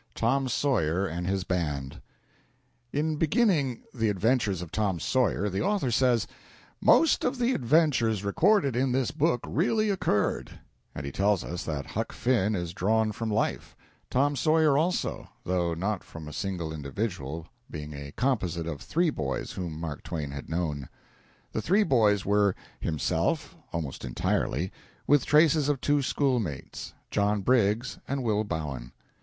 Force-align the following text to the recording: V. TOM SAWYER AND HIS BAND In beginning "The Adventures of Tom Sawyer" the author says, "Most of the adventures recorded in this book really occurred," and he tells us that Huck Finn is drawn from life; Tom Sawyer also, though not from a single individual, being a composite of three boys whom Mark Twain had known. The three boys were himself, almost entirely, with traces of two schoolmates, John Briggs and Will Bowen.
V. 0.15 0.19
TOM 0.21 0.49
SAWYER 0.49 1.05
AND 1.05 1.27
HIS 1.27 1.43
BAND 1.43 2.01
In 2.91 3.17
beginning 3.17 3.83
"The 3.93 4.09
Adventures 4.09 4.63
of 4.63 4.71
Tom 4.71 4.99
Sawyer" 4.99 5.47
the 5.47 5.61
author 5.61 5.91
says, 5.91 6.25
"Most 6.81 7.23
of 7.23 7.37
the 7.37 7.53
adventures 7.53 8.23
recorded 8.23 8.75
in 8.75 8.93
this 8.93 9.11
book 9.11 9.41
really 9.47 9.91
occurred," 9.91 10.59
and 10.95 11.05
he 11.05 11.11
tells 11.11 11.43
us 11.43 11.63
that 11.65 11.85
Huck 11.85 12.13
Finn 12.13 12.55
is 12.55 12.73
drawn 12.73 13.11
from 13.11 13.29
life; 13.29 13.75
Tom 14.09 14.35
Sawyer 14.35 14.75
also, 14.75 15.29
though 15.43 15.75
not 15.75 16.03
from 16.03 16.27
a 16.27 16.33
single 16.33 16.73
individual, 16.73 17.45
being 17.69 17.93
a 17.93 18.11
composite 18.13 18.65
of 18.65 18.81
three 18.81 19.11
boys 19.11 19.51
whom 19.51 19.79
Mark 19.79 20.01
Twain 20.01 20.31
had 20.31 20.49
known. 20.49 20.89
The 21.51 21.61
three 21.61 21.83
boys 21.83 22.25
were 22.25 22.55
himself, 22.79 23.55
almost 23.71 24.03
entirely, 24.03 24.71
with 25.05 25.27
traces 25.27 25.69
of 25.69 25.79
two 25.79 26.01
schoolmates, 26.01 26.95
John 27.11 27.41
Briggs 27.41 27.99
and 28.07 28.23
Will 28.23 28.43
Bowen. 28.43 28.93